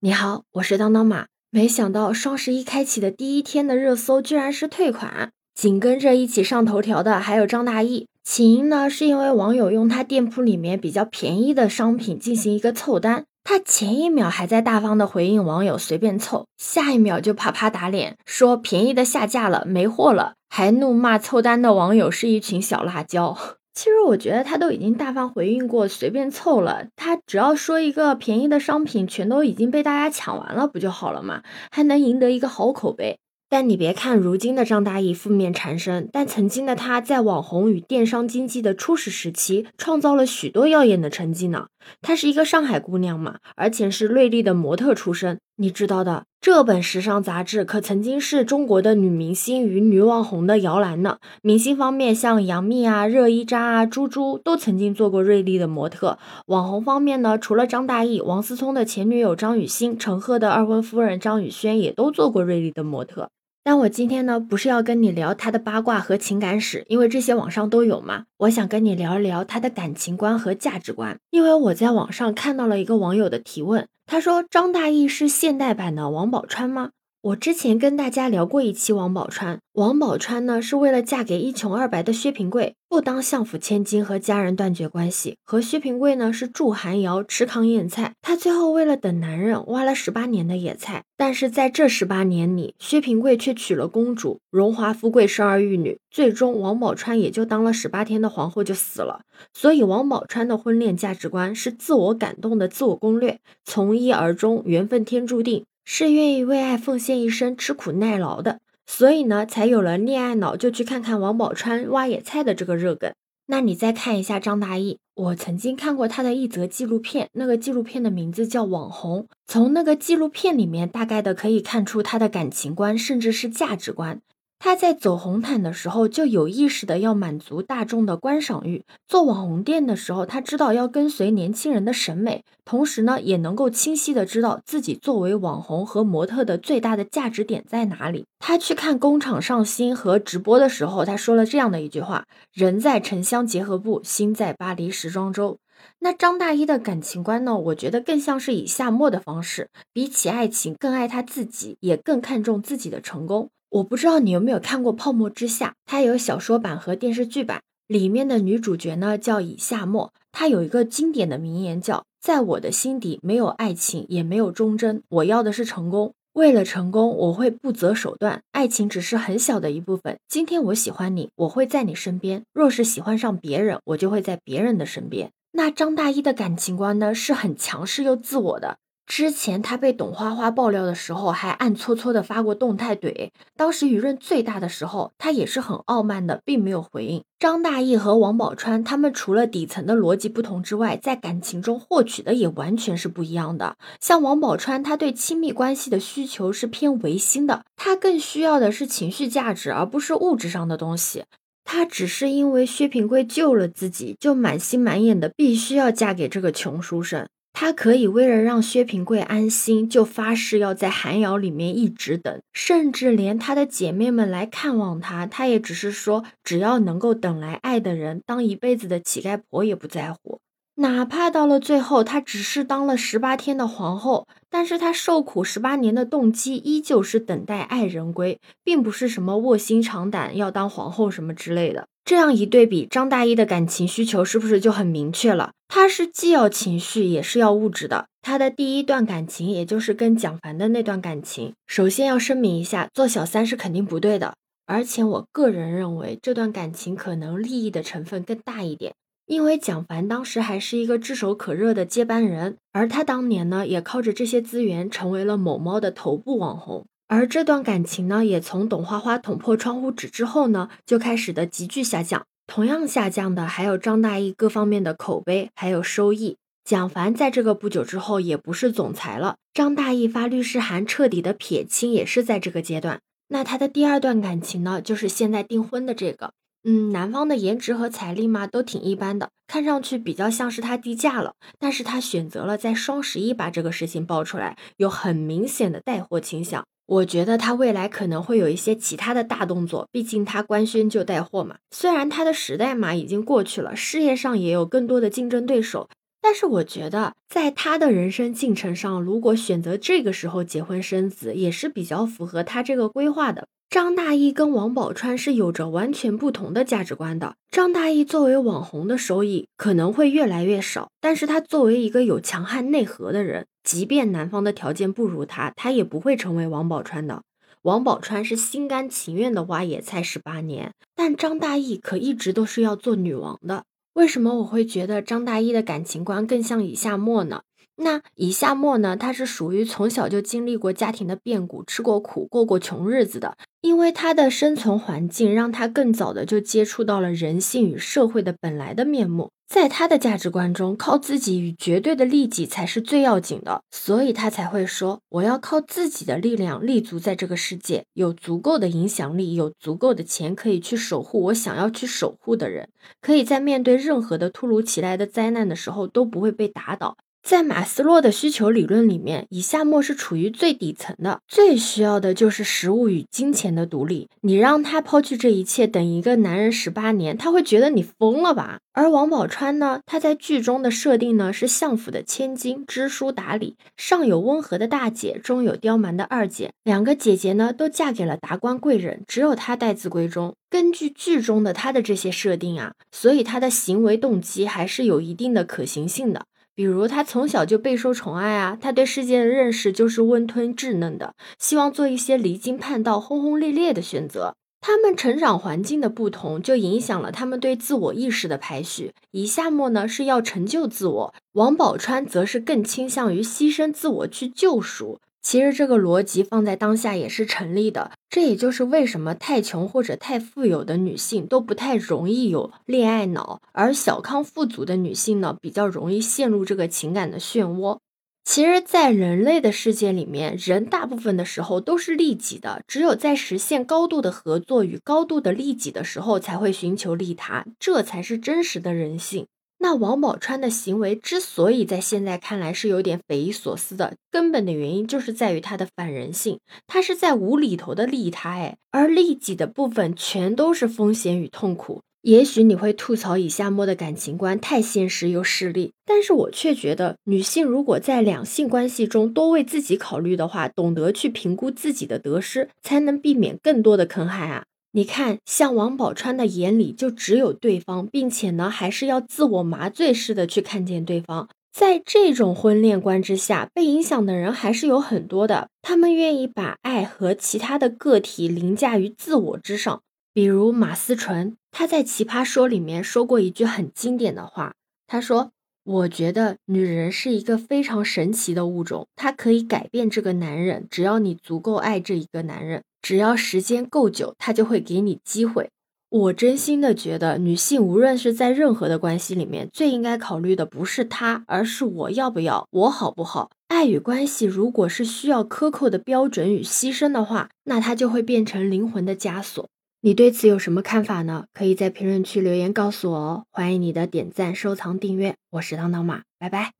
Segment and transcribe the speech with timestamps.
[0.00, 1.26] 你好，我是当当马。
[1.50, 8.06] 没想到双十一开启的第一天的热搜居然是退款，紧跟着一起上头条的还有张大奕。
[8.22, 23.36] 起因呢是因为网友用他店铺里面比较便宜的商品进行一个凑单，他前一秒还在大方的回应网友随便凑，下一秒就啪啪打脸，说便宜的下架了，没货了，还怒骂凑单的网友是一群小辣椒。
[23.78, 26.88] 其实我觉得他都已经大方回应过，随便凑了。
[26.96, 31.44] 他只要说一个便宜的商品，全都已经被大家抢完了，不就好了吗？
[31.70, 33.20] 还能赢得一个好口碑。
[33.48, 41.68] 但你别看如今的张大奕负面缠身，但曾经的他在网红与电商经济的初始时期，创造了许多耀眼的成绩呢。
[42.02, 45.38] 她是一个上海姑娘嘛，而且是瑞丽的模特出身。
[45.60, 51.18] 你知道的，这本时尚杂志可曾经是中国的女明星与女网红的摇篮呢。
[51.42, 56.18] 明星方面，像杨幂啊、热依扎啊、猪猪都曾经做过瑞丽的模特。
[56.46, 63.30] 网红方面呢，除了张大奕，王思聪的前女友张雨欣、陈赫的二婚夫人张雨萱也都做过瑞丽的模特。
[63.68, 68.24] 但我今天呢，不是要跟你聊他的八卦和情感史，因为这些网上都有嘛。
[68.38, 76.92] 我想跟你聊一聊他的感情观和价值观，因为我在网上看到了一个网友的提问，他说张大奕是现代版的王宝钏吗？
[77.20, 88.14] 我之前跟大家聊过一期王宝钏，王宝钏呢是为了嫁给一穷二白的薛平贵，不当相府千金和家人断绝关系，和薛平贵呢是住寒窑吃糠咽菜。
[88.22, 99.22] 她最后为了等男人，挖了十八年的野菜，但是在这十八年里，薛平贵却娶了公主，荣华富贵，生儿育女，最终王宝钏也就当了十八天的皇后就死了。
[99.52, 105.64] 所以王宝钏的婚恋价值观是自我感动的自我攻略，从一而终，缘分天注定。
[105.90, 113.10] 是愿意为爱奉献一生、吃苦耐劳的，所以呢，才有了恋爱脑就去看看王宝钏挖野菜的这个热梗。
[113.46, 119.22] 那你再看一下张大奕，我曾经看过他的一则纪录片，那个纪录片的名字叫《网红》。
[119.46, 124.20] 从那个纪录片里面，大概的可以看出他的感情观，甚至是价值观。
[124.60, 138.26] 他在走红毯的时候就有意识的要满足大众的观赏欲，做网红店的时候，他知道要跟随年轻人的审美，同时呢，也能够清晰的知道自己作为网红和模特的最大的价值点在哪里。
[138.40, 145.58] 他去看工厂上新和直播的时候，他说了这样的一句话：“人在城乡结合部，心在巴黎时装周。”
[146.00, 147.56] 那张大一的感情观呢？
[147.56, 153.50] 我觉得更像是以夏沫的方式，比起爱情更爱他自己，也更看重自己的成功。
[153.70, 157.60] 我不知道你有没有看过《泡沫之夏》，它有小说版和电视剧版。
[157.86, 166.14] 里面的女主角呢叫以夏沫，她有一个经典的名言叫：“在我的心底没有爱情，也没有忠贞，我要的是成功。
[166.32, 168.42] 为了成功，我会不择手段。
[168.52, 170.18] 爱情只是很小的一部分。
[170.28, 178.78] 今天我喜欢你，我会在你身边；若是喜欢上别人，我就会在别人的身边。”那张大一的感情观呢，是很强势又自我的。
[179.08, 183.30] 之前他被董花花爆料的时候，还暗搓搓的发过动态怼。
[183.56, 187.24] 当时舆论最大的时候，他也是很傲慢的，并没有回应。
[187.38, 193.76] 张大奕和王宝钏，他们除了底层的逻辑不同之外，在感情中获取的也完全是不一样的。
[193.98, 201.24] 像王宝钏，他对亲密关系的需求是偏唯心的，他更需要的是情绪价值，而不是物质上的东西。
[201.64, 207.26] 他只是因为薛平贵救了自己，就满心满眼的必须要嫁给这个穷书生。
[207.60, 220.38] 他可以为了让薛平贵安心，就发誓要在寒窑里面一直等，甚至连他的姐妹们来看望他，他也只是说只要能够等来爱的人，当一辈子的乞丐婆也不在乎。
[220.80, 231.88] 哪怕到了最后，她只是当了十八天的皇后，但是她受苦十八年的动机依旧是等待爱人归，并不是什么卧薪尝胆要当皇后什么之类的。
[232.04, 235.50] 这样一对比，张大奕的感情需求是不是就很明确了？
[235.66, 238.06] 他是既要情绪，也是要物质的。
[238.22, 244.34] 他的第一段感情，也就是跟蒋凡的那段感情，首先要声明一下，做小三是肯定不对的。
[244.66, 248.94] 而且我个人认为，这段感情可能利益的成分更大一点。
[249.28, 256.86] 因为蒋凡当时还是一个炙手可热的接班人，而他当年呢，也靠着这些资源成为了某猫的头部网红。
[257.08, 262.24] 而这段感情呢，也从董花花捅破窗户纸之后呢，就开始的急剧下降。
[262.46, 266.38] 同样下降的还有张大奕各方面的口碑，还有收益。
[266.64, 273.00] 蒋凡在这个不久之后也不是总裁了，张大奕发律师函彻底的撇清，也是在这个阶段。
[273.28, 276.32] 那他的第二段感情呢，就是现在订婚的这个。
[276.64, 281.34] 嗯，男方的颜值和财力嘛都挺一般的，看上去比较像是他低价了。
[281.58, 286.64] 但是他选择了在双十一把这个事情爆出来，有很明显的带货倾向。
[286.86, 291.56] 我觉得他未来可能会有一些其他的大动作，毕竟他官宣就带货嘛。
[291.70, 295.88] 虽然他的时代嘛已经过去了，事业上也有更多的竞争对手，
[296.20, 303.46] 但是我觉得，在他的人生进程上，如果选择这个时候结婚生子，也是比较符合他这个规划的。
[303.70, 307.34] 张大奕跟王宝钏是有着完全不同的价值观的。
[307.50, 317.20] 张大奕作为网红的收益可能会越来越少，但是他作为一个有强悍内核的人，即便男方的条件不如他，他也不会成为王宝钏的。
[317.60, 323.64] 王宝钏是心甘情愿的挖野菜十八年，但张大奕可一直都是要做女王的。
[323.92, 327.42] 为什么我会觉得张大奕的感情观更像以夏沫呢？
[327.80, 328.96] 那以夏沫呢？
[328.96, 333.36] 他是属于从小就经历过家庭的变故，吃过苦，过过穷日子的。
[333.60, 339.30] 因为他的生存环境让他更早的就接触到了人性与社会的本来的面目。
[339.48, 352.68] 在他的价值观中，靠自己与绝对的利己才是最要紧的，所以他才会说：“我要靠自己的力量立足在这个世界，有足够的影响力，有足够的钱，可以去守护我想要去守护的人，
[353.00, 356.96] 可以在面对任何的突如其来的灾难的时候都不会被打倒。”
[357.28, 364.08] 在马斯洛的需求理论里面，以夏沫是处于最底层的，最需要的就是食物与金钱的独立。
[364.22, 368.60] 你让他抛弃这一切，等一个男人十八年，他会觉得你疯了吧？
[368.72, 380.34] 而王宝钏呢，她在剧中的设定呢是相府的千金，知书达理，上有温和的大姐，中有刁蛮的二姐，两个姐姐呢都嫁给了达官贵人，只有她待字闺中。
[380.48, 386.24] 根据剧中的她的这些设定啊，所以她的行为动机还是有一定的可行性的。
[386.58, 394.34] 比如他从小就备受宠爱啊，他对世界的认识就是温吞稚嫩的，希望做一些离经叛道、轰轰烈烈的选择。
[394.60, 398.90] 他们成长环境的不同，就影响了他们对自我意识的排序。
[399.12, 404.98] 以夏沫呢是要成就自我，王宝钏则是更倾向于牺牲自我去救赎。
[405.20, 417.78] 其实这个逻辑放在当下也是成立的，这也就是为什么太穷或者太富有的女性都不太容易有恋爱脑，而小康富足的女性呢，比较容易陷入这个情感的漩涡。
[418.24, 429.26] 其实，在人类的世界里面，人大部分的时候都是利己的，只有在实现高度的合作与高度的利己的时候，才会寻求利他，这才是真实的人性。
[429.60, 441.82] 那王宝钏的行为之所以在现在看来是有点匪夷所思的，根本的原因就是在于她的反人性，她是在无厘头的利他，哎，而利己的部分全都是风险与痛苦。
[442.02, 454.44] 也许你会吐槽以夏沫的感情观太现实又势利，但是我却觉得，女性如果在两性关系中多为自己考虑的话，懂得去评估自己的得失，才能避免更多的坑害啊。
[454.72, 461.28] 你看，像王宝钏的眼里就只有对方，并且呢，还是要自我麻醉似的去看见对方。
[461.50, 465.48] 在这种婚恋观之下，被影响的人还是有很多的。
[465.62, 469.82] 他们愿意把爱和其他的个体凌驾于自我之上。
[470.12, 474.54] 比如马思纯，他在《奇葩说》里面说过一句很经典的话，
[474.86, 475.32] 他说
[475.64, 485.50] ：“我觉得女人是一个非常神奇的物种，她可以改变这个男人，只要你足够爱这一个男人。”只要时间够久，他就会给你机会。
[485.90, 493.30] 我真心的觉得，女性无论是在任何的关系里面，最应该考虑的不是他，而是我要不要，我好不好。
[493.48, 499.48] 爱与关系如果是需要苛扣的标准与牺牲的话，那它就会变成灵魂的枷锁。
[499.80, 501.24] 你对此有什么看法呢？
[501.32, 503.24] 可以在评论区留言告诉我哦。
[503.30, 505.14] 欢迎你的点赞、收藏、订阅。
[505.30, 506.57] 我是当当马，拜拜。